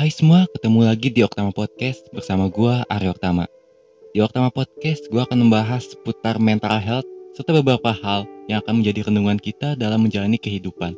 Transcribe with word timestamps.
Hai 0.00 0.08
semua, 0.08 0.48
ketemu 0.56 0.88
lagi 0.88 1.12
di 1.12 1.20
Oktama 1.20 1.52
Podcast 1.52 2.08
bersama 2.08 2.48
gue 2.48 2.72
Aryo 2.88 3.12
Oktama. 3.12 3.44
Di 4.16 4.24
Oktama 4.24 4.48
Podcast, 4.48 5.04
gue 5.12 5.20
akan 5.20 5.44
membahas 5.44 5.92
seputar 5.92 6.40
mental 6.40 6.80
health 6.80 7.04
serta 7.36 7.52
beberapa 7.60 7.92
hal 7.92 8.24
yang 8.48 8.64
akan 8.64 8.80
menjadi 8.80 9.12
renungan 9.12 9.36
kita 9.36 9.76
dalam 9.76 10.00
menjalani 10.00 10.40
kehidupan. 10.40 10.96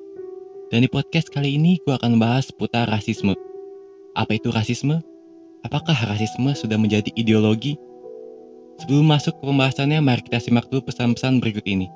Dan 0.70 0.86
di 0.86 0.88
podcast 0.88 1.34
kali 1.34 1.58
ini, 1.58 1.82
gue 1.82 1.90
akan 1.90 2.14
membahas 2.14 2.54
seputar 2.54 2.86
rasisme. 2.86 3.34
Apa 4.14 4.38
itu 4.38 4.54
rasisme? 4.54 5.02
Apakah 5.66 5.98
rasisme 6.06 6.54
sudah 6.54 6.78
menjadi 6.78 7.10
ideologi? 7.18 7.74
Sebelum 8.86 9.02
masuk 9.02 9.34
ke 9.34 9.42
pembahasannya, 9.42 9.98
mari 9.98 10.22
kita 10.22 10.38
simak 10.38 10.70
dulu 10.70 10.86
pesan-pesan 10.86 11.42
berikut 11.42 11.66
ini. 11.66 11.90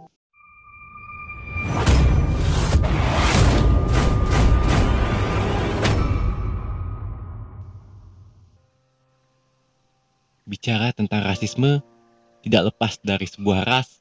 Bicara 10.46 10.94
tentang 10.94 11.26
rasisme 11.26 11.82
tidak 12.46 12.72
lepas 12.72 13.02
dari 13.02 13.26
sebuah 13.26 13.66
ras, 13.66 13.98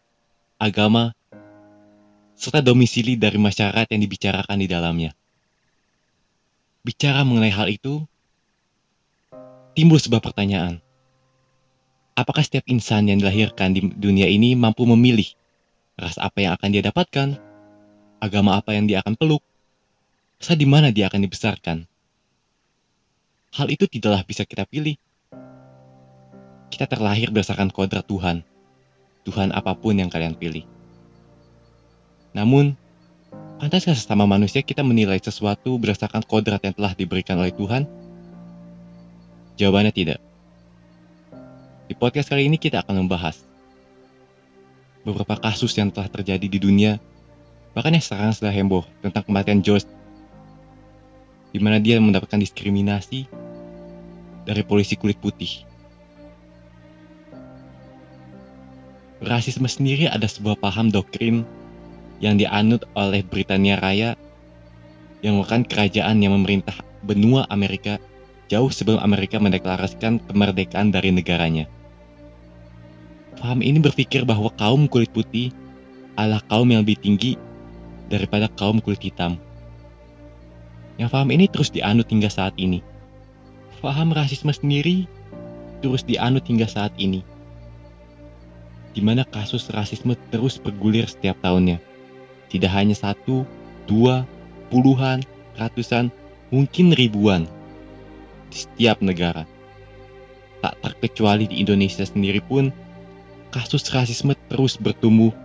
agama, 0.61 1.17
serta 2.37 2.61
domisili 2.61 3.17
dari 3.17 3.41
masyarakat 3.41 3.89
yang 3.89 4.01
dibicarakan 4.05 4.57
di 4.61 4.67
dalamnya. 4.69 5.11
Bicara 6.85 7.25
mengenai 7.25 7.49
hal 7.49 7.67
itu, 7.73 8.05
timbul 9.73 9.97
sebuah 9.97 10.21
pertanyaan. 10.21 10.77
Apakah 12.13 12.45
setiap 12.45 12.63
insan 12.69 13.09
yang 13.09 13.19
dilahirkan 13.19 13.73
di 13.73 13.81
dunia 13.91 14.29
ini 14.29 14.53
mampu 14.53 14.85
memilih 14.85 15.27
ras 15.97 16.21
apa 16.21 16.45
yang 16.45 16.53
akan 16.55 16.69
dia 16.69 16.85
dapatkan, 16.85 17.41
agama 18.21 18.61
apa 18.61 18.77
yang 18.77 18.85
dia 18.85 19.01
akan 19.01 19.17
peluk, 19.17 19.41
serta 20.37 20.61
di 20.61 20.69
mana 20.69 20.93
dia 20.93 21.09
akan 21.09 21.25
dibesarkan? 21.25 21.89
Hal 23.57 23.67
itu 23.73 23.89
tidaklah 23.89 24.21
bisa 24.21 24.45
kita 24.45 24.69
pilih 24.69 24.95
kita 26.75 26.91
terlahir 26.91 27.31
berdasarkan 27.31 27.71
kodrat 27.71 28.03
Tuhan. 28.03 28.43
Tuhan 29.23 29.55
apa 29.55 29.71
pun 29.79 29.95
yang 29.95 30.11
kalian 30.11 30.35
pilih. 30.35 30.67
Namun, 32.35 32.75
pantaskah 33.63 33.95
sesama 33.95 34.27
manusia 34.27 34.59
kita 34.59 34.83
menilai 34.83 35.15
sesuatu 35.23 35.79
berdasarkan 35.79 36.27
kodrat 36.27 36.59
yang 36.67 36.75
telah 36.75 36.91
diberikan 36.91 37.39
oleh 37.39 37.55
Tuhan? 37.55 37.87
Jawabannya 39.55 39.95
tidak. 39.95 40.19
Di 41.87 41.95
podcast 41.95 42.27
kali 42.27 42.51
ini 42.51 42.59
kita 42.59 42.83
akan 42.83 43.07
membahas 43.07 43.39
beberapa 45.07 45.39
kasus 45.39 45.71
yang 45.79 45.95
telah 45.95 46.11
terjadi 46.11 46.43
di 46.43 46.59
dunia, 46.59 46.99
bahkan 47.71 47.95
yang 47.95 48.03
sekarang 48.03 48.35
sudah 48.35 48.51
heboh 48.51 48.83
tentang 48.99 49.23
kematian 49.23 49.63
George, 49.63 49.87
di 51.55 51.59
mana 51.63 51.79
dia 51.79 52.03
mendapatkan 52.03 52.35
diskriminasi 52.35 53.31
dari 54.43 54.61
polisi 54.67 54.99
kulit 54.99 55.15
putih. 55.23 55.74
Rasisme 59.23 59.67
sendiri 59.69 60.11
ada 60.11 60.27
sebuah 60.27 60.59
paham 60.59 60.91
doktrin 60.91 61.47
yang 62.19 62.35
dianut 62.35 62.83
oleh 62.95 63.23
Britania 63.23 63.79
Raya 63.79 64.19
yang 65.23 65.39
merupakan 65.39 65.63
kerajaan 65.63 66.19
yang 66.19 66.35
memerintah 66.35 66.75
benua 67.05 67.47
Amerika 67.47 67.99
jauh 68.51 68.69
sebelum 68.69 68.99
Amerika 68.99 69.39
mendeklarasikan 69.39 70.19
kemerdekaan 70.27 70.91
dari 70.91 71.09
negaranya. 71.15 71.65
Paham 73.39 73.59
ini 73.63 73.81
berpikir 73.83 74.23
bahwa 74.23 74.51
kaum 74.55 74.87
kulit 74.87 75.11
putih 75.11 75.51
adalah 76.15 76.39
kaum 76.47 76.67
yang 76.71 76.87
lebih 76.87 76.99
tinggi 76.99 77.35
daripada 78.07 78.47
kaum 78.53 78.79
kulit 78.79 79.01
hitam. 79.01 79.39
Yang 80.95 81.09
paham 81.11 81.29
ini 81.35 81.45
terus 81.51 81.73
dianut 81.73 82.07
hingga 82.07 82.31
saat 82.31 82.55
ini. 82.55 82.79
Paham 83.83 84.15
rasisme 84.15 84.49
sendiri 84.55 85.05
terus 85.83 86.01
dianut 86.07 86.47
hingga 86.47 86.65
saat 86.65 86.95
ini 86.95 87.21
di 88.95 89.03
mana 89.03 89.27
kasus 89.27 89.67
rasisme 89.75 90.15
terus 90.31 90.55
bergulir 90.55 91.03
setiap 91.03 91.35
tahunnya. 91.43 91.83
Tidak 92.47 92.71
hanya 92.71 92.95
satu, 92.95 93.43
dua, 93.91 94.23
puluhan, 94.71 95.19
ratusan, 95.59 96.07
mungkin 96.47 96.95
ribuan 96.95 97.43
di 98.47 98.57
setiap 98.63 99.03
negara. 99.03 99.43
Tak 100.63 100.79
terkecuali 100.79 101.51
di 101.51 101.59
Indonesia 101.59 102.07
sendiri 102.07 102.39
pun, 102.39 102.71
kasus 103.51 103.83
rasisme 103.91 104.31
terus 104.47 104.79
bertumbuh 104.79 105.35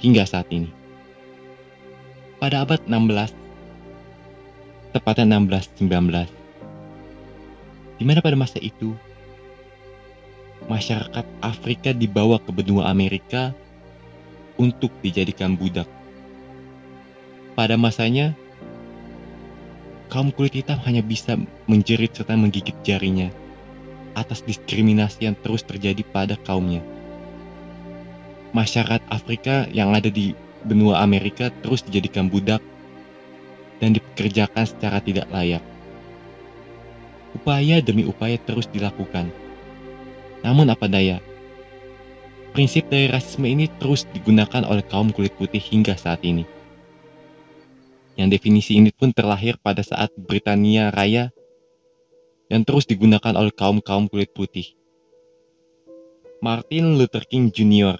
hingga 0.00 0.24
saat 0.24 0.48
ini. 0.48 0.72
Pada 2.40 2.64
abad 2.64 2.80
16, 2.88 3.36
tepatnya 4.96 5.36
16-19, 5.36 6.24
di 8.00 8.04
mana 8.08 8.20
pada 8.24 8.36
masa 8.36 8.56
itu 8.64 8.96
masyarakat 10.66 11.26
Afrika 11.44 11.92
dibawa 11.92 12.40
ke 12.40 12.50
benua 12.52 12.88
Amerika 12.88 13.52
untuk 14.56 14.92
dijadikan 15.04 15.58
budak. 15.58 15.88
Pada 17.54 17.78
masanya, 17.78 18.34
kaum 20.10 20.32
kulit 20.34 20.56
hitam 20.56 20.80
hanya 20.88 21.04
bisa 21.04 21.38
menjerit 21.68 22.14
serta 22.16 22.34
menggigit 22.34 22.74
jarinya 22.82 23.30
atas 24.14 24.46
diskriminasi 24.46 25.26
yang 25.26 25.36
terus 25.38 25.66
terjadi 25.66 26.02
pada 26.06 26.38
kaumnya. 26.38 26.82
Masyarakat 28.54 29.02
Afrika 29.10 29.66
yang 29.74 29.90
ada 29.90 30.06
di 30.06 30.38
benua 30.62 31.02
Amerika 31.02 31.50
terus 31.62 31.82
dijadikan 31.82 32.30
budak 32.30 32.62
dan 33.82 33.90
dipekerjakan 33.98 34.64
secara 34.64 35.02
tidak 35.02 35.26
layak. 35.34 35.62
Upaya 37.34 37.82
demi 37.82 38.06
upaya 38.06 38.38
terus 38.38 38.70
dilakukan 38.70 39.43
namun 40.44 40.68
apa 40.68 40.84
daya, 40.84 41.24
prinsip 42.52 42.92
dari 42.92 43.08
rasisme 43.08 43.48
ini 43.48 43.64
terus 43.80 44.04
digunakan 44.12 44.60
oleh 44.68 44.84
kaum 44.84 45.08
kulit 45.08 45.32
putih 45.40 45.58
hingga 45.58 45.96
saat 45.96 46.20
ini. 46.20 46.44
Yang 48.14 48.38
definisi 48.38 48.76
ini 48.76 48.92
pun 48.92 49.10
terlahir 49.10 49.56
pada 49.58 49.80
saat 49.80 50.12
Britania 50.14 50.92
Raya 50.92 51.32
yang 52.52 52.62
terus 52.62 52.84
digunakan 52.84 53.34
oleh 53.34 53.50
kaum-kaum 53.50 54.06
kulit 54.06 54.30
putih. 54.36 54.76
Martin 56.44 57.00
Luther 57.00 57.24
King 57.24 57.48
Jr. 57.48 57.96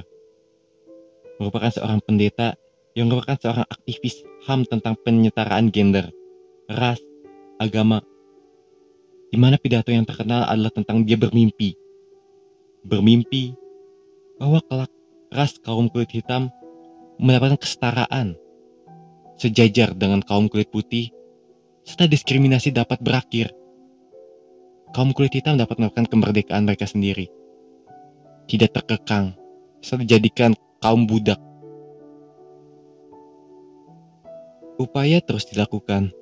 merupakan 1.41 1.72
seorang 1.72 2.05
pendeta 2.05 2.55
yang 2.93 3.09
merupakan 3.11 3.41
seorang 3.41 3.66
aktivis 3.66 4.21
HAM 4.44 4.69
tentang 4.69 4.94
penyetaraan 5.00 5.72
gender, 5.72 6.12
ras, 6.69 7.00
agama, 7.59 8.05
di 9.32 9.41
mana 9.41 9.59
pidato 9.59 9.91
yang 9.91 10.06
terkenal 10.06 10.47
adalah 10.47 10.71
tentang 10.71 11.03
dia 11.03 11.19
bermimpi 11.19 11.75
bermimpi 12.84 13.56
bahwa 14.36 14.60
kelak 14.68 14.92
ras 15.32 15.56
kaum 15.64 15.88
kulit 15.88 16.12
hitam 16.12 16.52
mendapatkan 17.16 17.56
kesetaraan 17.56 18.36
sejajar 19.40 19.96
dengan 19.96 20.20
kaum 20.20 20.46
kulit 20.52 20.68
putih 20.68 21.10
serta 21.82 22.06
diskriminasi 22.06 22.70
dapat 22.70 23.00
berakhir. 23.00 23.50
Kaum 24.94 25.10
kulit 25.10 25.34
hitam 25.34 25.58
dapat 25.58 25.80
melakukan 25.80 26.06
kemerdekaan 26.06 26.68
mereka 26.68 26.86
sendiri. 26.86 27.26
Tidak 28.46 28.70
terkekang 28.70 29.34
serta 29.82 30.04
dijadikan 30.06 30.54
kaum 30.78 31.08
budak. 31.08 31.40
Upaya 34.78 35.18
terus 35.24 35.50
dilakukan. 35.50 36.14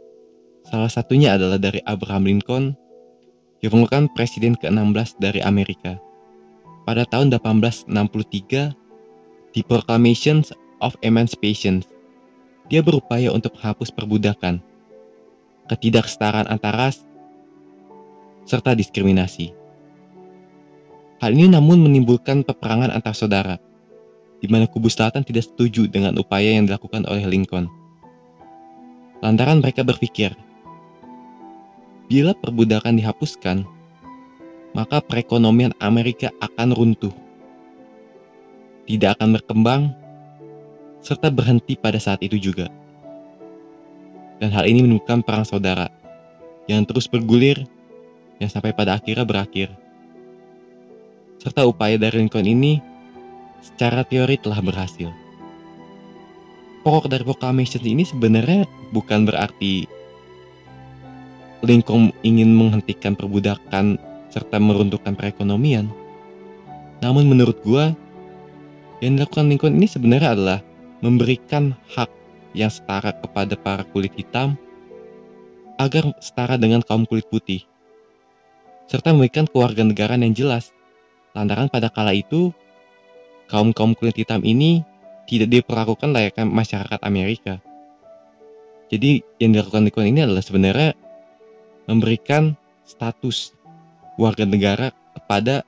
Salah 0.63 0.89
satunya 0.89 1.35
adalah 1.35 1.59
dari 1.59 1.83
Abraham 1.85 2.25
Lincoln 2.29 2.79
yang 3.61 3.75
merupakan 3.75 4.07
presiden 4.15 4.55
ke-16 4.55 5.19
dari 5.19 5.43
Amerika 5.43 5.99
pada 6.83 7.07
tahun 7.07 7.31
1863 7.31 8.75
di 9.53 9.61
Proclamation 9.63 10.43
of 10.83 10.99
Emancipation. 11.05 11.85
Dia 12.71 12.81
berupaya 12.81 13.31
untuk 13.31 13.55
menghapus 13.59 13.93
perbudakan, 13.93 14.63
ketidaksetaraan 15.69 16.49
antara 16.49 16.91
serta 18.49 18.75
diskriminasi. 18.75 19.55
Hal 21.23 21.39
ini 21.39 21.55
namun 21.55 21.87
menimbulkan 21.87 22.43
peperangan 22.43 22.91
antar 22.91 23.15
saudara, 23.15 23.57
di 24.43 24.51
mana 24.51 24.67
kubu 24.67 24.91
selatan 24.91 25.23
tidak 25.23 25.47
setuju 25.47 25.87
dengan 25.87 26.19
upaya 26.19 26.59
yang 26.59 26.67
dilakukan 26.67 27.07
oleh 27.07 27.23
Lincoln. 27.31 27.71
Lantaran 29.23 29.63
mereka 29.63 29.87
berpikir, 29.87 30.35
bila 32.11 32.35
perbudakan 32.35 32.99
dihapuskan, 32.99 33.63
maka 34.73 35.05
perekonomian 35.05 35.77
Amerika 35.81 36.33
akan 36.41 36.73
runtuh, 36.73 37.13
tidak 38.89 39.21
akan 39.21 39.37
berkembang, 39.37 39.83
serta 41.05 41.29
berhenti 41.29 41.77
pada 41.77 42.01
saat 42.01 42.25
itu 42.25 42.41
juga. 42.41 42.73
Dan 44.41 44.51
hal 44.51 44.67
ini 44.67 44.83
menimbulkan 44.83 45.23
perang 45.23 45.47
saudara 45.47 45.87
yang 46.67 46.83
terus 46.83 47.07
bergulir 47.07 47.63
yang 48.43 48.51
sampai 48.51 48.75
pada 48.75 48.99
akhirnya 48.99 49.23
berakhir. 49.23 49.71
Serta 51.39 51.67
upaya 51.67 51.99
dari 51.99 52.23
Lincoln 52.23 52.47
ini 52.47 52.83
secara 53.63 54.03
teori 54.03 54.39
telah 54.39 54.59
berhasil. 54.59 55.11
Pokok 56.83 57.07
dari 57.07 57.23
proclamation 57.23 57.83
ini 57.87 58.03
sebenarnya 58.03 58.67
bukan 58.91 59.23
berarti 59.23 59.87
Lincoln 61.63 62.11
ingin 62.27 62.51
menghentikan 62.59 63.15
perbudakan 63.15 63.95
serta 64.33 64.57
meruntuhkan 64.57 65.13
perekonomian. 65.13 65.93
Namun 67.05 67.29
menurut 67.29 67.61
gua, 67.61 67.93
yang 69.05 69.21
dilakukan 69.21 69.53
Lincoln 69.53 69.77
ini 69.77 69.87
sebenarnya 69.91 70.33
adalah 70.33 70.61
memberikan 71.05 71.77
hak 71.93 72.09
yang 72.57 72.73
setara 72.73 73.13
kepada 73.13 73.59
para 73.61 73.85
kulit 73.93 74.15
hitam 74.17 74.57
agar 75.77 76.15
setara 76.23 76.57
dengan 76.57 76.81
kaum 76.81 77.05
kulit 77.05 77.29
putih. 77.29 77.67
Serta 78.89 79.13
memberikan 79.13 79.45
kewarganegaraan 79.51 80.25
yang 80.25 80.33
jelas. 80.33 80.73
Lantaran 81.33 81.73
pada 81.73 81.89
kala 81.89 82.13
itu, 82.13 82.53
kaum-kaum 83.49 83.97
kulit 83.97 84.15
hitam 84.15 84.45
ini 84.45 84.85
tidak 85.27 85.49
diperlakukan 85.49 86.13
layaknya 86.13 86.45
masyarakat 86.45 87.01
Amerika. 87.03 87.59
Jadi 88.93 89.25
yang 89.41 89.57
dilakukan 89.57 89.89
Lincoln 89.89 90.13
ini 90.13 90.21
adalah 90.23 90.45
sebenarnya 90.45 90.93
memberikan 91.89 92.53
status 92.85 93.57
warga 94.21 94.45
negara 94.45 94.93
kepada 95.17 95.65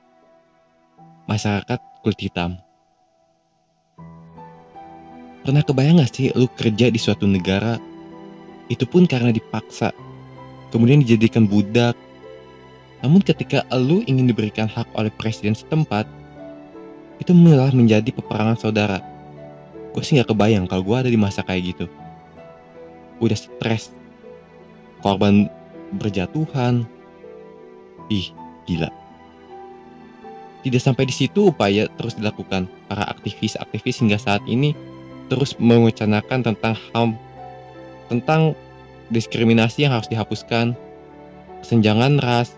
masyarakat 1.25 1.79
kulit 2.05 2.19
hitam. 2.21 2.61
Pernah 5.45 5.61
kebayang 5.61 6.01
gak 6.01 6.13
sih 6.13 6.33
lu 6.33 6.49
kerja 6.49 6.89
di 6.89 6.97
suatu 6.97 7.29
negara, 7.29 7.77
itu 8.65 8.85
pun 8.89 9.05
karena 9.05 9.29
dipaksa, 9.29 9.93
kemudian 10.73 11.05
dijadikan 11.05 11.45
budak. 11.45 11.93
Namun 13.05 13.21
ketika 13.21 13.61
lu 13.77 14.01
ingin 14.09 14.25
diberikan 14.25 14.65
hak 14.65 14.89
oleh 14.97 15.13
presiden 15.13 15.53
setempat, 15.53 16.09
itu 17.21 17.29
malah 17.37 17.69
menjadi 17.69 18.09
peperangan 18.09 18.57
saudara. 18.57 18.99
Gue 19.93 20.01
sih 20.01 20.17
gak 20.17 20.33
kebayang 20.33 20.65
kalau 20.65 20.81
gue 20.81 20.97
ada 20.97 21.09
di 21.13 21.19
masa 21.19 21.45
kayak 21.45 21.77
gitu. 21.77 21.85
Udah 23.21 23.37
stres, 23.37 23.93
korban 25.05 25.45
berjatuhan. 25.93 26.89
Ih, 28.09 28.29
gila. 28.69 28.89
Tidak 30.65 30.81
sampai 30.81 31.05
di 31.05 31.13
situ 31.13 31.53
upaya 31.53 31.85
terus 31.93 32.17
dilakukan. 32.17 32.65
Para 32.89 33.05
aktivis-aktivis 33.05 34.01
hingga 34.01 34.17
saat 34.17 34.41
ini 34.49 34.73
terus 35.29 35.57
mewacanakan 35.57 36.41
tentang 36.41 36.73
HAM, 36.93 37.17
tentang 38.09 38.53
diskriminasi 39.09 39.85
yang 39.85 39.93
harus 39.97 40.09
dihapuskan, 40.09 40.73
kesenjangan 41.61 42.21
ras. 42.21 42.53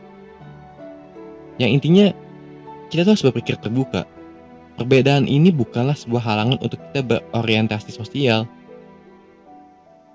Yang 1.59 1.71
intinya, 1.79 2.07
kita 2.91 3.07
harus 3.07 3.23
berpikir 3.23 3.59
terbuka. 3.59 4.07
Perbedaan 4.79 5.25
ini 5.27 5.51
bukanlah 5.51 5.95
sebuah 5.95 6.23
halangan 6.23 6.59
untuk 6.63 6.79
kita 6.91 7.01
berorientasi 7.03 7.91
sosial. 7.91 8.47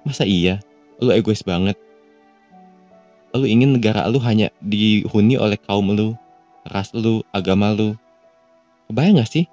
Masa 0.05 0.25
iya? 0.25 0.61
Lu 1.02 1.11
egois 1.11 1.43
banget 1.43 1.76
lu 3.32 3.49
ingin 3.49 3.76
negara 3.76 4.05
lu 4.12 4.20
hanya 4.20 4.52
dihuni 4.61 5.40
oleh 5.40 5.56
kaum 5.56 5.88
lu, 5.93 6.12
ras 6.69 6.93
lu, 6.93 7.25
agama 7.32 7.73
lu. 7.73 7.96
Kebayang 8.88 9.20
gak 9.20 9.31
sih? 9.32 9.44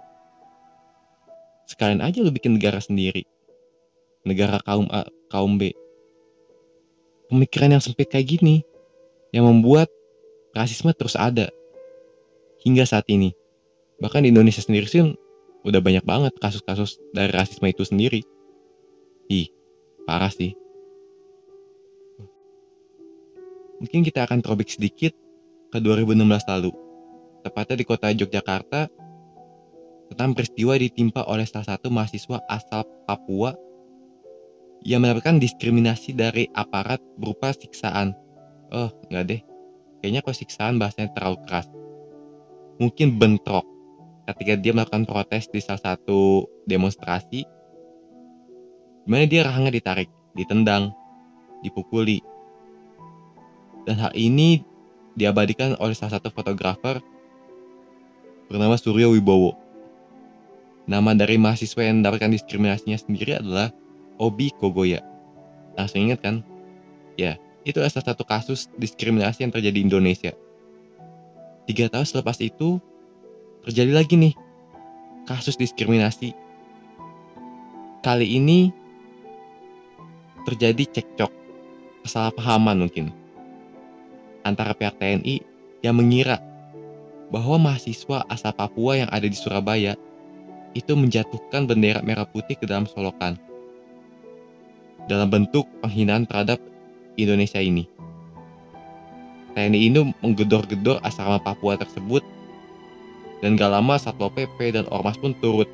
Sekalian 1.70 2.04
aja 2.04 2.20
lu 2.20 2.34
bikin 2.34 2.60
negara 2.60 2.84
sendiri. 2.84 3.24
Negara 4.28 4.60
kaum 4.66 4.92
A, 4.92 5.08
kaum 5.32 5.56
B. 5.56 5.72
Pemikiran 7.30 7.78
yang 7.78 7.84
sempit 7.84 8.10
kayak 8.10 8.28
gini 8.28 8.66
yang 9.30 9.46
membuat 9.46 9.88
rasisme 10.58 10.90
terus 10.98 11.14
ada 11.14 11.54
hingga 12.66 12.84
saat 12.84 13.06
ini. 13.08 13.32
Bahkan 14.02 14.26
di 14.26 14.34
Indonesia 14.34 14.60
sendiri 14.60 14.90
sih 14.90 15.06
udah 15.64 15.82
banyak 15.84 16.04
banget 16.04 16.34
kasus-kasus 16.42 16.98
dari 17.14 17.32
rasisme 17.32 17.70
itu 17.70 17.86
sendiri. 17.86 18.26
Ih, 19.30 19.54
parah 20.10 20.34
sih. 20.34 20.58
Mungkin 23.80 24.04
kita 24.04 24.28
akan 24.28 24.44
terobik 24.44 24.68
sedikit 24.68 25.16
ke 25.72 25.78
2016 25.80 26.20
lalu, 26.52 26.72
tepatnya 27.48 27.76
di 27.80 27.86
kota 27.88 28.12
Yogyakarta, 28.12 28.92
tentang 30.12 30.36
peristiwa 30.36 30.76
ditimpa 30.76 31.24
oleh 31.30 31.48
salah 31.48 31.76
satu 31.76 31.88
mahasiswa 31.94 32.44
asal 32.50 32.84
Papua 33.08 33.56
yang 34.84 35.04
mendapatkan 35.04 35.40
diskriminasi 35.40 36.16
dari 36.16 36.48
aparat 36.56 37.00
berupa 37.20 37.56
siksaan. 37.56 38.16
Oh, 38.72 38.92
enggak 39.08 39.24
deh. 39.28 39.42
Kayaknya 40.00 40.20
kok 40.24 40.38
siksaan 40.40 40.80
bahasanya 40.80 41.12
terlalu 41.16 41.38
keras. 41.48 41.68
Mungkin 42.80 43.20
bentrok 43.20 43.68
ketika 44.32 44.54
dia 44.56 44.72
melakukan 44.72 45.04
protes 45.04 45.52
di 45.52 45.60
salah 45.60 45.96
satu 45.96 46.48
demonstrasi. 46.70 47.44
Di 49.04 49.10
mana 49.10 49.26
dia 49.26 49.44
rahangnya 49.44 49.74
ditarik, 49.74 50.08
ditendang, 50.38 50.94
dipukuli, 51.66 52.22
dan 53.90 53.98
hal 53.98 54.14
ini 54.14 54.62
diabadikan 55.18 55.74
oleh 55.82 55.98
salah 55.98 56.22
satu 56.22 56.30
fotografer 56.30 57.02
bernama 58.46 58.78
Suryo 58.78 59.18
Wibowo. 59.18 59.58
Nama 60.86 61.18
dari 61.18 61.42
mahasiswa 61.42 61.82
yang 61.82 62.06
mendapatkan 62.06 62.30
diskriminasinya 62.30 63.02
sendiri 63.02 63.42
adalah 63.42 63.74
Obi 64.22 64.54
Kogoya. 64.54 65.02
Langsung 65.74 66.06
ingat 66.06 66.22
kan? 66.22 66.46
Ya, 67.18 67.42
itu 67.66 67.82
adalah 67.82 67.90
salah 67.90 68.14
satu 68.14 68.30
kasus 68.30 68.70
diskriminasi 68.78 69.42
yang 69.42 69.50
terjadi 69.50 69.82
di 69.82 69.86
Indonesia. 69.90 70.38
Tiga 71.66 71.90
tahun 71.90 72.06
selepas 72.06 72.38
itu, 72.42 72.78
terjadi 73.66 73.90
lagi 73.90 74.22
nih 74.22 74.34
kasus 75.26 75.58
diskriminasi. 75.58 76.38
Kali 78.06 78.38
ini 78.38 78.70
terjadi 80.46 80.86
cekcok, 80.90 81.34
kesalahpahaman 82.06 82.86
mungkin 82.86 83.29
antara 84.44 84.76
pihak 84.76 84.98
TNI 85.00 85.42
yang 85.84 85.96
mengira 85.96 86.40
bahwa 87.30 87.70
mahasiswa 87.70 88.26
asal 88.28 88.52
Papua 88.54 89.06
yang 89.06 89.10
ada 89.14 89.26
di 89.30 89.38
Surabaya 89.38 89.94
itu 90.74 90.94
menjatuhkan 90.94 91.66
bendera 91.66 92.02
merah 92.06 92.26
putih 92.26 92.58
ke 92.58 92.66
dalam 92.66 92.86
solokan 92.86 93.38
dalam 95.10 95.30
bentuk 95.34 95.66
penghinaan 95.82 96.30
terhadap 96.30 96.62
Indonesia 97.18 97.58
ini. 97.58 97.90
TNI 99.58 99.80
ini 99.90 100.14
menggedor-gedor 100.22 101.02
asrama 101.02 101.42
Papua 101.42 101.74
tersebut 101.76 102.22
dan 103.42 103.58
gak 103.58 103.74
lama 103.74 103.98
Satpol 103.98 104.30
PP 104.30 104.78
dan 104.78 104.86
Ormas 104.94 105.18
pun 105.18 105.34
turut 105.42 105.68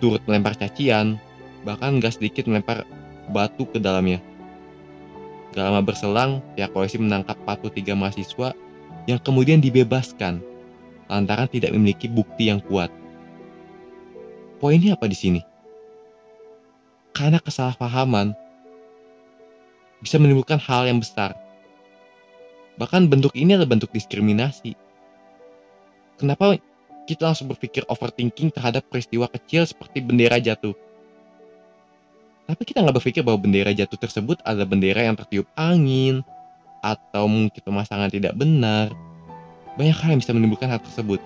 turut 0.00 0.24
melempar 0.24 0.56
cacian, 0.56 1.20
bahkan 1.68 2.00
gak 2.00 2.16
sedikit 2.16 2.48
melempar 2.48 2.88
batu 3.28 3.68
ke 3.68 3.76
dalamnya. 3.76 4.18
Gak 5.50 5.66
lama 5.66 5.82
berselang, 5.82 6.38
pihak 6.54 6.70
polisi 6.70 6.94
menangkap 7.00 7.34
43 7.42 7.98
mahasiswa 7.98 8.54
yang 9.10 9.18
kemudian 9.18 9.58
dibebaskan 9.58 10.38
lantaran 11.10 11.50
tidak 11.50 11.74
memiliki 11.74 12.06
bukti 12.06 12.46
yang 12.46 12.62
kuat. 12.62 12.88
Poinnya 14.62 14.94
apa 14.94 15.10
di 15.10 15.16
sini? 15.18 15.40
Karena 17.10 17.42
kesalahpahaman 17.42 18.30
bisa 19.98 20.16
menimbulkan 20.22 20.62
hal 20.62 20.86
yang 20.86 21.02
besar. 21.02 21.34
Bahkan 22.78 23.10
bentuk 23.10 23.34
ini 23.34 23.58
adalah 23.58 23.74
bentuk 23.76 23.90
diskriminasi. 23.90 24.78
Kenapa 26.16 26.56
kita 27.04 27.26
langsung 27.32 27.50
berpikir 27.50 27.82
overthinking 27.90 28.54
terhadap 28.54 28.86
peristiwa 28.86 29.26
kecil 29.26 29.66
seperti 29.66 30.00
bendera 30.00 30.38
jatuh? 30.38 30.72
Tapi 32.50 32.66
kita 32.66 32.82
nggak 32.82 32.98
berpikir 32.98 33.22
bahwa 33.22 33.46
bendera 33.46 33.70
jatuh 33.70 33.94
tersebut 33.94 34.42
adalah 34.42 34.66
bendera 34.66 35.06
yang 35.06 35.14
tertiup 35.14 35.46
angin 35.54 36.26
atau 36.82 37.30
mungkin 37.30 37.62
pemasangan 37.62 38.10
tidak 38.10 38.34
benar. 38.34 38.90
Banyak 39.78 39.94
hal 39.94 40.18
yang 40.18 40.20
bisa 40.20 40.34
menimbulkan 40.34 40.66
hal 40.66 40.82
tersebut. 40.82 41.22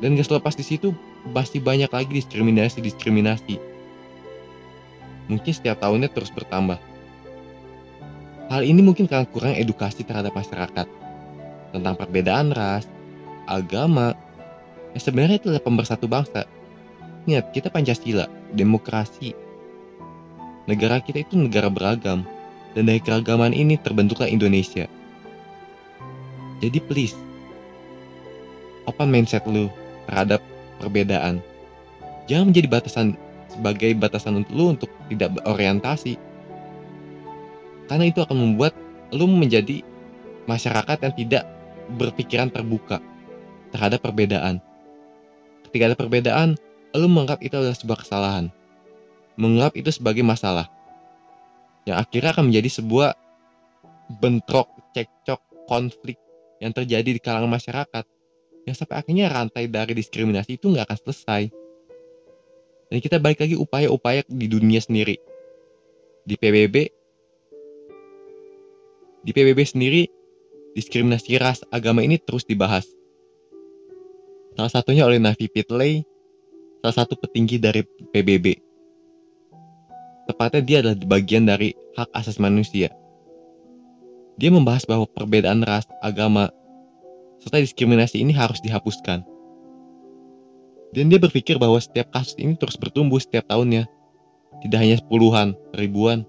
Dan 0.00 0.16
gak 0.16 0.32
selepas 0.32 0.56
di 0.56 0.64
situ 0.64 0.96
pasti 1.36 1.60
banyak 1.60 1.92
lagi 1.92 2.08
diskriminasi-diskriminasi. 2.08 3.60
Mungkin 5.28 5.52
setiap 5.52 5.76
tahunnya 5.84 6.08
terus 6.08 6.32
bertambah. 6.32 6.80
Hal 8.48 8.64
ini 8.64 8.80
mungkin 8.80 9.04
karena 9.04 9.28
kurang 9.28 9.60
edukasi 9.60 10.08
terhadap 10.08 10.32
masyarakat 10.32 10.88
tentang 11.76 11.94
perbedaan 12.00 12.56
ras, 12.56 12.88
agama, 13.44 14.16
yang 14.96 15.04
sebenarnya 15.04 15.36
itu 15.36 15.52
adalah 15.52 15.68
pemersatu 15.68 16.08
bangsa. 16.08 16.48
Ingat, 17.28 17.52
kita 17.52 17.68
Pancasila, 17.68 18.26
demokrasi, 18.56 19.36
negara 20.68 21.00
kita 21.00 21.24
itu 21.24 21.38
negara 21.38 21.72
beragam, 21.72 22.26
dan 22.76 22.82
dari 22.86 23.00
keragaman 23.02 23.54
ini 23.56 23.80
terbentuklah 23.80 24.28
Indonesia. 24.28 24.86
Jadi 26.60 26.78
please, 26.84 27.16
open 28.84 29.08
mindset 29.08 29.46
lu 29.48 29.72
terhadap 30.04 30.44
perbedaan. 30.76 31.40
Jangan 32.28 32.52
menjadi 32.52 32.68
batasan 32.68 33.06
sebagai 33.50 33.90
batasan 33.96 34.44
untuk 34.44 34.52
lu 34.52 34.64
untuk 34.76 34.90
tidak 35.08 35.40
berorientasi. 35.40 36.20
Karena 37.90 38.06
itu 38.06 38.22
akan 38.22 38.38
membuat 38.38 38.76
lu 39.10 39.26
menjadi 39.26 39.82
masyarakat 40.46 40.98
yang 41.02 41.14
tidak 41.16 41.44
berpikiran 41.98 42.52
terbuka 42.52 43.02
terhadap 43.74 43.98
perbedaan. 44.04 44.62
Ketika 45.66 45.90
ada 45.90 45.96
perbedaan, 45.98 46.48
lu 46.94 47.06
menganggap 47.10 47.42
itu 47.42 47.54
adalah 47.58 47.74
sebuah 47.74 47.98
kesalahan 48.06 48.54
menganggap 49.40 49.74
itu 49.80 49.90
sebagai 49.90 50.20
masalah 50.20 50.68
yang 51.88 51.96
akhirnya 51.96 52.36
akan 52.36 52.52
menjadi 52.52 52.80
sebuah 52.80 53.16
bentrok, 54.20 54.68
cekcok, 54.92 55.40
konflik 55.70 56.18
yang 56.58 56.74
terjadi 56.74 57.10
di 57.16 57.20
kalangan 57.22 57.50
masyarakat. 57.50 58.04
Yang 58.68 58.76
sampai 58.84 58.96
akhirnya 59.00 59.32
rantai 59.32 59.66
dari 59.66 59.96
diskriminasi 59.96 60.60
itu 60.60 60.68
nggak 60.68 60.84
akan 60.84 60.98
selesai. 61.08 61.42
Dan 62.90 62.98
kita 63.00 63.16
balik 63.22 63.40
lagi 63.40 63.56
upaya-upaya 63.56 64.26
di 64.26 64.46
dunia 64.50 64.82
sendiri. 64.82 65.16
Di 66.26 66.34
PBB, 66.36 66.76
di 69.24 69.30
PBB 69.32 69.60
sendiri, 69.64 70.02
diskriminasi 70.76 71.40
ras 71.40 71.64
agama 71.72 72.04
ini 72.04 72.20
terus 72.20 72.44
dibahas. 72.44 72.84
Salah 74.58 74.70
satunya 74.70 75.08
oleh 75.08 75.16
Navi 75.16 75.48
Pitley, 75.48 76.04
salah 76.84 76.96
satu 77.06 77.16
petinggi 77.16 77.56
dari 77.56 77.80
PBB. 77.86 78.69
Tepatnya 80.30 80.62
dia 80.62 80.78
adalah 80.78 80.94
bagian 81.10 81.42
dari 81.42 81.74
hak 81.98 82.14
asasi 82.14 82.38
manusia. 82.38 82.94
Dia 84.38 84.54
membahas 84.54 84.86
bahwa 84.86 85.10
perbedaan 85.10 85.66
ras, 85.66 85.90
agama, 85.98 86.54
serta 87.42 87.58
diskriminasi 87.58 88.22
ini 88.22 88.30
harus 88.30 88.62
dihapuskan. 88.62 89.26
Dan 90.94 91.10
dia 91.10 91.18
berpikir 91.18 91.58
bahwa 91.58 91.82
setiap 91.82 92.14
kasus 92.14 92.38
ini 92.38 92.54
terus 92.54 92.78
bertumbuh 92.78 93.18
setiap 93.18 93.42
tahunnya. 93.50 93.90
Tidak 94.62 94.78
hanya 94.78 95.02
puluhan, 95.10 95.58
ribuan, 95.74 96.22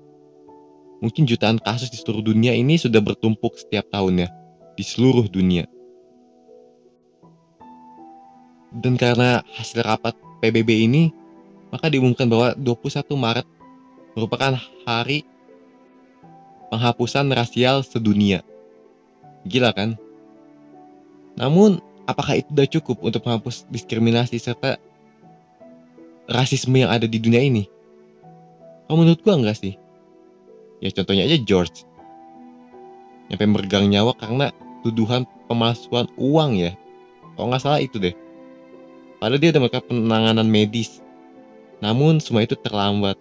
mungkin 0.98 1.29
jutaan 1.29 1.62
kasus 1.62 1.93
di 1.93 2.01
seluruh 2.01 2.25
dunia 2.25 2.58
ini 2.58 2.81
sudah 2.81 3.05
bertumpuk 3.05 3.53
setiap 3.53 3.86
tahunnya 3.93 4.34
di 4.74 4.81
seluruh 4.81 5.29
dunia. 5.29 5.70
Dan 8.81 8.98
karena 8.98 9.46
hasil 9.62 9.86
rapat 9.86 10.17
PBB 10.41 10.89
ini, 10.89 11.13
maka 11.70 11.86
diumumkan 11.86 12.25
bahwa 12.25 12.58
21 12.58 13.13
Maret 13.13 13.61
merupakan 14.15 14.60
hari 14.84 15.24
penghapusan 16.72 17.27
rasial 17.32 17.84
sedunia. 17.84 18.44
Gila 19.44 19.75
kan? 19.75 20.00
Namun, 21.36 21.80
apakah 22.08 22.39
itu 22.39 22.51
sudah 22.51 22.68
cukup 22.68 22.98
untuk 23.03 23.24
menghapus 23.27 23.68
diskriminasi 23.72 24.38
serta 24.39 24.77
rasisme 26.32 26.75
yang 26.80 26.91
ada 26.91 27.08
di 27.08 27.18
dunia 27.20 27.44
ini? 27.44 27.68
Kalau 28.88 29.03
menurut 29.03 29.24
gua 29.24 29.39
enggak 29.39 29.60
sih. 29.60 29.75
Ya 30.84 30.89
contohnya 30.91 31.24
aja 31.24 31.38
George. 31.39 31.88
Yang 33.32 33.48
meregang 33.48 33.88
nyawa 33.88 34.12
karena 34.20 34.51
tuduhan 34.84 35.24
pemalsuan 35.48 36.10
uang 36.20 36.60
ya. 36.60 36.75
Kalau 37.38 37.48
nggak 37.48 37.63
salah 37.63 37.80
itu 37.80 37.96
deh. 38.01 38.15
Padahal 39.22 39.39
dia 39.39 39.53
udah 39.56 39.62
melakukan 39.62 39.86
penanganan 39.88 40.48
medis. 40.50 41.00
Namun 41.80 42.20
semua 42.20 42.44
itu 42.44 42.58
terlambat. 42.60 43.15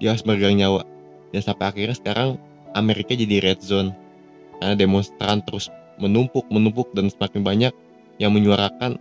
Dia 0.00 0.12
harus 0.12 0.24
meregang 0.24 0.56
nyawa. 0.56 0.84
Dan 1.32 1.42
sampai 1.42 1.72
akhirnya 1.72 1.96
sekarang 1.96 2.40
Amerika 2.76 3.16
jadi 3.16 3.40
red 3.42 3.60
zone 3.64 3.92
karena 4.60 4.76
demonstran 4.76 5.44
terus 5.44 5.68
menumpuk 5.96 6.44
menumpuk 6.52 6.92
dan 6.92 7.08
semakin 7.08 7.42
banyak 7.44 7.72
yang 8.20 8.32
menyuarakan 8.32 9.00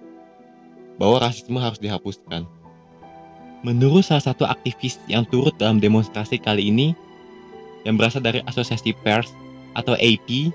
bahwa 0.96 1.20
rasisme 1.24 1.60
harus 1.60 1.80
dihapuskan. 1.80 2.48
Menurut 3.64 4.06
salah 4.06 4.24
satu 4.24 4.46
aktivis 4.46 5.02
yang 5.10 5.26
turut 5.28 5.56
dalam 5.58 5.82
demonstrasi 5.82 6.38
kali 6.40 6.70
ini, 6.70 6.94
yang 7.84 7.98
berasal 7.98 8.22
dari 8.22 8.40
Asosiasi 8.46 8.94
Pers 9.02 9.34
atau 9.74 9.98
AP, 9.98 10.54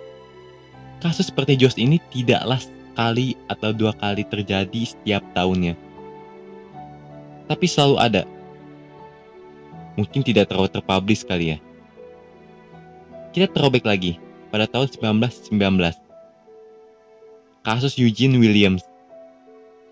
kasus 1.03 1.29
seperti 1.29 1.59
Josh 1.59 1.77
ini 1.77 1.99
tidaklah 2.15 2.61
sekali 2.61 3.35
atau 3.51 3.75
dua 3.75 3.93
kali 3.99 4.23
terjadi 4.29 4.83
setiap 4.87 5.25
tahunnya. 5.35 5.75
Tapi 7.51 7.67
selalu 7.67 7.97
ada. 7.99 8.23
Mungkin 9.99 10.23
tidak 10.23 10.51
terlalu 10.51 10.71
terpublish 10.71 11.27
kali 11.27 11.57
ya. 11.57 11.59
Kita 13.31 13.47
terobek 13.51 13.87
lagi 13.87 14.19
pada 14.51 14.67
tahun 14.67 14.91
1919. 14.91 15.55
Kasus 17.61 17.95
Eugene 18.01 18.41
Williams 18.41 18.83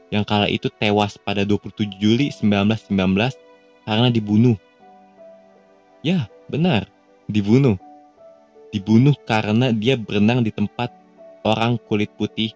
yang 0.09 0.25
kala 0.25 0.49
itu 0.49 0.73
tewas 0.81 1.21
pada 1.21 1.45
27 1.45 2.01
Juli 2.01 2.33
1919 2.33 3.37
karena 3.85 4.09
dibunuh. 4.09 4.57
Ya, 6.01 6.27
benar, 6.49 6.89
dibunuh. 7.29 7.77
Dibunuh 8.73 9.17
karena 9.25 9.73
dia 9.73 9.97
berenang 9.97 10.45
di 10.45 10.53
tempat 10.53 10.93
orang 11.45 11.77
kulit 11.89 12.13
putih, 12.17 12.53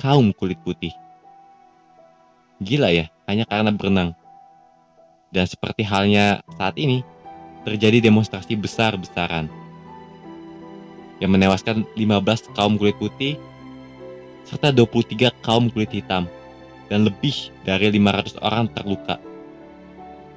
kaum 0.00 0.32
kulit 0.32 0.60
putih. 0.64 0.92
Gila 2.60 2.88
ya, 2.92 3.12
hanya 3.28 3.44
karena 3.44 3.72
berenang. 3.72 4.16
Dan 5.34 5.44
seperti 5.46 5.82
halnya 5.82 6.40
saat 6.56 6.78
ini, 6.78 7.02
terjadi 7.66 7.98
demonstrasi 7.98 8.54
besar-besaran 8.54 9.50
yang 11.18 11.34
menewaskan 11.34 11.82
15 11.98 12.54
kaum 12.54 12.78
kulit 12.78 12.94
putih 13.02 13.34
serta 14.46 14.70
23 14.70 15.34
kaum 15.42 15.66
kulit 15.74 15.90
hitam 15.90 16.30
dan 16.86 17.02
lebih 17.02 17.50
dari 17.66 17.90
500 17.90 18.38
orang 18.46 18.70
terluka. 18.70 19.18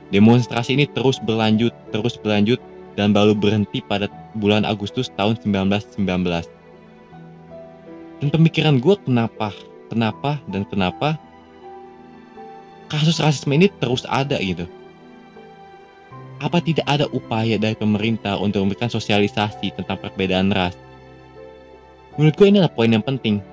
Demonstrasi 0.10 0.74
ini 0.74 0.89
terus 0.89 1.22
berlanjut, 1.22 1.69
terus 1.93 2.17
berlanjut 2.17 2.58
dan 2.98 3.13
baru 3.13 3.38
berhenti 3.38 3.86
pada 3.86 4.10
bulan 4.34 4.65
Agustus 4.65 5.13
tahun 5.13 5.38
1919. 5.46 6.01
Dan 8.19 8.27
pemikiran 8.34 8.81
gue 8.81 8.98
kenapa, 9.05 9.53
kenapa, 9.93 10.41
dan 10.50 10.65
kenapa 10.65 11.22
kasus 12.89 13.22
rasisme 13.22 13.53
ini 13.53 13.69
terus 13.77 14.01
ada 14.10 14.41
gitu 14.41 14.65
apa 16.39 16.63
tidak 16.63 16.88
ada 16.88 17.05
upaya 17.12 17.60
dari 17.60 17.75
pemerintah 17.75 18.39
untuk 18.39 18.63
memberikan 18.63 18.88
sosialisasi 18.88 19.75
tentang 19.75 20.00
perbedaan 20.00 20.55
ras? 20.55 20.75
Menurutku 22.15 22.48
ini 22.48 22.63
adalah 22.63 22.75
poin 22.75 22.91
yang 22.91 23.03
penting. 23.03 23.43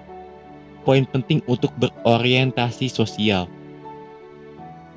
Poin 0.87 1.03
penting 1.03 1.43
untuk 1.51 1.75
berorientasi 1.83 2.87
sosial. 2.87 3.51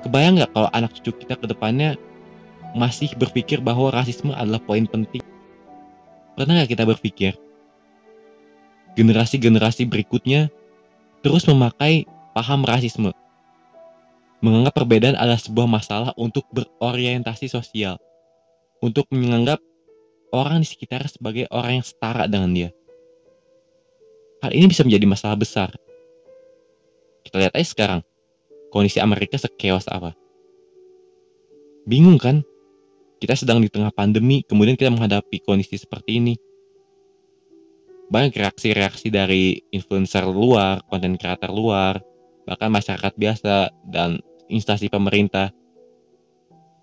Kebayang 0.06 0.38
nggak 0.38 0.54
kalau 0.54 0.70
anak 0.72 0.94
cucu 0.96 1.26
kita 1.26 1.36
ke 1.36 1.50
depannya 1.50 1.98
masih 2.78 3.10
berpikir 3.18 3.58
bahwa 3.60 3.90
rasisme 3.90 4.32
adalah 4.38 4.62
poin 4.62 4.86
penting? 4.86 5.22
Pernah 6.38 6.62
nggak 6.62 6.72
kita 6.78 6.86
berpikir 6.86 7.34
generasi-generasi 8.98 9.86
berikutnya 9.88 10.50
terus 11.22 11.46
memakai 11.46 12.06
paham 12.34 12.66
rasisme? 12.66 13.14
Menganggap 14.40 14.74
perbedaan 14.76 15.20
adalah 15.20 15.40
sebuah 15.40 15.68
masalah 15.68 16.12
untuk 16.16 16.48
berorientasi 16.52 17.52
sosial, 17.52 18.00
untuk 18.80 19.08
menganggap 19.12 19.60
orang 20.32 20.64
di 20.64 20.68
sekitar 20.68 21.04
sebagai 21.12 21.48
orang 21.52 21.82
yang 21.82 21.86
setara 21.86 22.26
dengan 22.30 22.52
dia. 22.56 22.70
Hal 24.40 24.56
ini 24.56 24.72
bisa 24.72 24.88
menjadi 24.88 25.06
masalah 25.10 25.36
besar. 25.36 25.70
Kita 27.28 27.36
lihat 27.44 27.54
aja 27.60 27.68
sekarang, 27.68 28.02
kondisi 28.72 29.04
Amerika 29.04 29.36
sekeos 29.36 29.92
apa. 29.92 30.16
Bingung 31.84 32.16
kan? 32.16 32.46
Kita 33.20 33.36
sedang 33.36 33.60
di 33.60 33.68
tengah 33.68 33.92
pandemi, 33.92 34.48
kemudian 34.48 34.80
kita 34.80 34.88
menghadapi 34.96 35.44
kondisi 35.44 35.76
seperti 35.76 36.24
ini. 36.24 36.40
Banyak 38.08 38.32
reaksi-reaksi 38.32 39.12
dari 39.12 39.60
influencer 39.76 40.24
luar, 40.24 40.88
konten 40.88 41.20
kreator 41.20 41.52
luar, 41.52 42.00
bahkan 42.48 42.72
masyarakat 42.72 43.14
biasa 43.20 43.76
dan 43.92 44.24
instansi 44.50 44.90
pemerintah. 44.90 45.54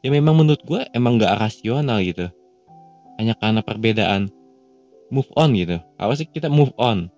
Ya 0.01 0.09
memang 0.15 0.39
menurut 0.39 0.63
gue 0.63 0.87
emang 0.95 1.19
gak 1.19 1.37
rasional 1.37 1.99
gitu. 2.01 2.31
Hanya 3.19 3.35
karena 3.35 3.61
perbedaan. 3.61 4.31
Move 5.11 5.31
on 5.35 5.55
gitu. 5.55 5.83
Apa 5.99 6.15
sih 6.15 6.27
kita 6.27 6.47
move 6.47 6.73
on? 6.79 7.11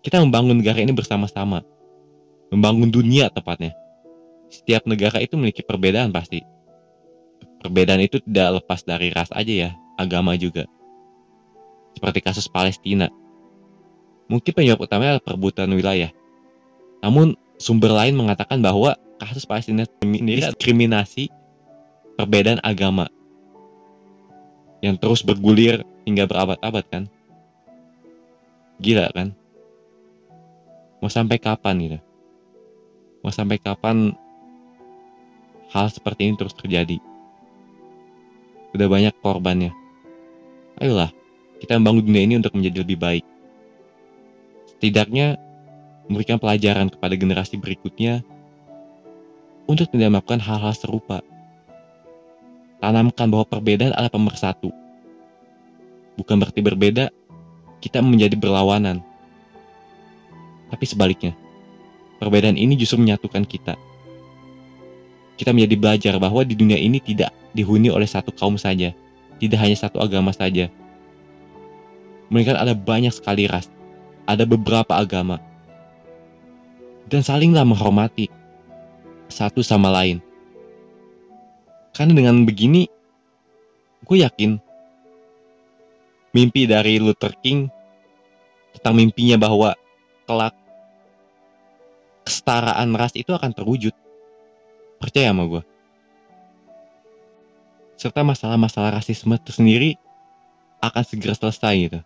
Kita 0.00 0.20
membangun 0.24 0.60
negara 0.60 0.80
ini 0.80 0.96
bersama-sama. 0.96 1.60
Membangun 2.48 2.88
dunia 2.88 3.28
tepatnya. 3.28 3.76
Setiap 4.48 4.88
negara 4.88 5.20
itu 5.20 5.36
memiliki 5.36 5.60
perbedaan 5.60 6.08
pasti. 6.08 6.40
Perbedaan 7.60 8.00
itu 8.00 8.16
tidak 8.24 8.64
lepas 8.64 8.80
dari 8.86 9.12
ras 9.12 9.28
aja 9.36 9.68
ya 9.68 9.70
agama 10.00 10.38
juga. 10.38 10.64
Seperti 11.98 12.22
kasus 12.22 12.46
Palestina. 12.46 13.10
Mungkin 14.30 14.52
penyebab 14.54 14.86
utamanya 14.86 15.18
adalah 15.18 15.26
perebutan 15.26 15.68
wilayah. 15.72 16.12
Namun 17.02 17.34
sumber 17.58 17.90
lain 17.90 18.14
mengatakan 18.14 18.62
bahwa 18.62 18.94
kasus 19.18 19.44
Palestina 19.44 19.84
ini 20.02 20.38
diskriminasi 20.38 21.28
perbedaan 22.14 22.62
agama 22.62 23.10
yang 24.78 24.94
terus 24.94 25.26
bergulir 25.26 25.82
hingga 26.06 26.24
berabad-abad 26.30 26.84
kan? 26.86 27.04
Gila 28.78 29.10
kan? 29.10 29.34
Mau 31.02 31.10
sampai 31.10 31.38
kapan 31.42 31.76
gitu? 31.82 31.98
Mau 33.26 33.34
sampai 33.34 33.58
kapan 33.58 34.14
hal 35.74 35.86
seperti 35.90 36.30
ini 36.30 36.34
terus 36.38 36.54
terjadi? 36.54 37.02
Udah 38.74 38.86
banyak 38.86 39.14
korbannya. 39.18 39.74
Ayolah 40.78 41.10
kita 41.58 41.74
membangun 41.74 42.06
dunia 42.06 42.22
ini 42.22 42.34
untuk 42.38 42.54
menjadi 42.54 42.86
lebih 42.86 42.98
baik. 43.02 43.24
Setidaknya 44.78 45.34
memberikan 46.06 46.38
pelajaran 46.38 46.86
kepada 46.86 47.18
generasi 47.18 47.58
berikutnya 47.58 48.22
untuk 49.68 49.86
tidak 49.92 50.08
melakukan 50.08 50.40
hal-hal 50.40 50.72
serupa. 50.72 51.20
Tanamkan 52.80 53.28
bahwa 53.28 53.44
perbedaan 53.44 53.92
adalah 53.92 54.10
pemersatu. 54.10 54.72
bukan 56.18 56.34
berarti 56.42 56.58
berbeda, 56.58 57.14
kita 57.78 58.02
menjadi 58.02 58.34
berlawanan. 58.34 58.98
Tapi 60.66 60.82
sebaliknya, 60.82 61.30
perbedaan 62.18 62.58
ini 62.58 62.74
justru 62.74 62.98
menyatukan 62.98 63.46
kita. 63.46 63.78
Kita 65.38 65.54
menjadi 65.54 65.78
belajar 65.78 66.14
bahwa 66.18 66.42
di 66.42 66.58
dunia 66.58 66.74
ini 66.74 66.98
tidak 66.98 67.30
dihuni 67.54 67.86
oleh 67.94 68.10
satu 68.10 68.34
kaum 68.34 68.58
saja, 68.58 68.90
tidak 69.38 69.62
hanya 69.62 69.78
satu 69.78 70.02
agama 70.02 70.34
saja. 70.34 70.66
Melainkan 72.34 72.58
ada 72.58 72.74
banyak 72.74 73.14
sekali 73.14 73.46
ras, 73.46 73.70
ada 74.26 74.42
beberapa 74.42 74.98
agama. 74.98 75.38
Dan 77.06 77.22
salinglah 77.22 77.62
menghormati 77.62 78.26
satu 79.28 79.60
sama 79.60 79.92
lain. 79.92 80.20
Karena 81.92 82.12
dengan 82.16 82.42
begini, 82.44 82.88
gue 84.04 84.16
yakin 84.24 84.60
mimpi 86.32 86.68
dari 86.68 87.00
Luther 87.00 87.34
King 87.40 87.72
tentang 88.76 88.94
mimpinya 88.96 89.40
bahwa 89.40 89.74
kelak 90.28 90.54
kesetaraan 92.28 92.92
ras 92.94 93.16
itu 93.16 93.32
akan 93.32 93.50
terwujud. 93.56 93.96
Percaya 95.00 95.32
sama 95.32 95.48
gue. 95.48 95.62
Serta 97.98 98.22
masalah-masalah 98.22 99.00
rasisme 99.00 99.34
itu 99.34 99.50
sendiri 99.50 99.90
akan 100.78 101.02
segera 101.02 101.34
selesai 101.34 101.74
gitu. 101.90 102.00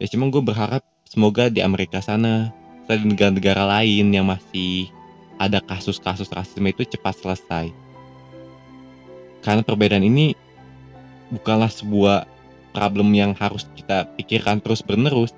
Ya 0.00 0.06
cuma 0.08 0.32
gue 0.32 0.40
berharap 0.40 0.80
semoga 1.04 1.52
di 1.52 1.60
Amerika 1.60 2.00
sana, 2.00 2.50
dan 2.84 3.04
di 3.04 3.06
negara-negara 3.12 3.64
lain 3.80 4.12
yang 4.12 4.26
masih 4.28 4.88
ada 5.38 5.58
kasus-kasus 5.64 6.30
rasisme 6.30 6.68
itu 6.70 6.86
cepat 6.86 7.18
selesai. 7.18 7.72
Karena 9.44 9.60
perbedaan 9.60 10.04
ini 10.06 10.32
bukanlah 11.34 11.68
sebuah 11.68 12.24
problem 12.74 13.14
yang 13.14 13.32
harus 13.38 13.68
kita 13.78 14.08
pikirkan 14.18 14.58
terus 14.58 14.82
menerus. 14.84 15.30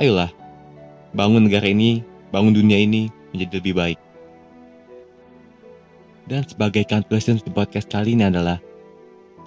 Ayolah, 0.00 0.32
bangun 1.12 1.48
negara 1.48 1.68
ini, 1.68 2.04
bangun 2.32 2.56
dunia 2.56 2.80
ini 2.80 3.12
menjadi 3.32 3.52
lebih 3.60 3.74
baik. 3.76 3.98
Dan 6.26 6.42
sebagai 6.42 6.82
conclusion 6.90 7.38
di 7.38 7.50
podcast 7.54 7.86
kali 7.86 8.18
ini 8.18 8.26
adalah 8.26 8.58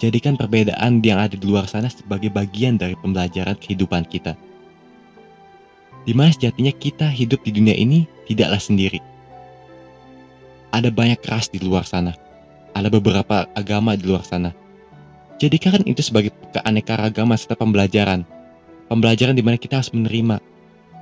jadikan 0.00 0.34
perbedaan 0.34 1.04
yang 1.04 1.20
ada 1.20 1.36
di 1.36 1.44
luar 1.44 1.68
sana 1.68 1.92
sebagai 1.92 2.32
bagian 2.32 2.80
dari 2.80 2.96
pembelajaran 2.96 3.54
kehidupan 3.60 4.08
kita. 4.08 4.32
Di 6.08 6.16
mana 6.16 6.32
sejatinya 6.32 6.72
kita 6.72 7.04
hidup 7.12 7.44
di 7.44 7.52
dunia 7.52 7.76
ini 7.76 8.08
tidaklah 8.24 8.56
sendiri. 8.56 8.96
Ada 10.70 10.94
banyak 10.94 11.18
ras 11.26 11.50
di 11.50 11.58
luar 11.58 11.82
sana. 11.82 12.14
Ada 12.74 12.86
beberapa 12.90 13.50
agama 13.58 13.98
di 13.98 14.06
luar 14.06 14.22
sana. 14.22 14.54
Jadikan 15.40 15.82
itu 15.88 16.04
sebagai 16.04 16.30
keanekaragaman 16.54 17.34
serta 17.34 17.58
pembelajaran. 17.58 18.22
Pembelajaran 18.86 19.34
di 19.34 19.42
mana 19.42 19.56
kita 19.58 19.82
harus 19.82 19.90
menerima 19.90 20.38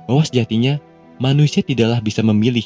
bahwa 0.09 0.23
sejatinya 0.25 0.81
manusia 1.21 1.61
tidaklah 1.61 2.01
bisa 2.01 2.25
memilih 2.25 2.65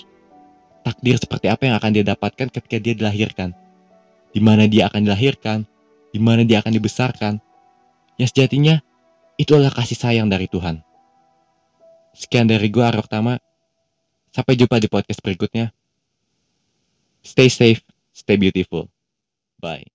takdir 0.85 1.19
seperti 1.19 1.51
apa 1.51 1.67
yang 1.67 1.75
akan 1.79 1.91
dia 1.91 2.05
dapatkan 2.05 2.47
ketika 2.53 2.77
dia 2.79 2.93
dilahirkan. 2.95 3.51
Di 4.31 4.39
mana 4.39 4.69
dia 4.69 4.87
akan 4.87 5.01
dilahirkan, 5.03 5.65
di 6.13 6.19
mana 6.21 6.45
dia 6.45 6.61
akan 6.61 6.71
dibesarkan. 6.71 7.33
Yang 8.21 8.29
sejatinya 8.37 8.79
itu 9.35 9.57
adalah 9.57 9.73
kasih 9.73 9.97
sayang 9.97 10.29
dari 10.29 10.45
Tuhan. 10.45 10.79
Sekian 12.13 12.45
dari 12.45 12.69
gue 12.69 12.83
Arok 12.85 13.09
Tama. 13.09 13.41
Sampai 14.29 14.53
jumpa 14.53 14.77
di 14.77 14.89
podcast 14.89 15.21
berikutnya. 15.25 15.73
Stay 17.25 17.49
safe, 17.49 17.83
stay 18.13 18.37
beautiful. 18.37 18.89
Bye. 19.61 19.85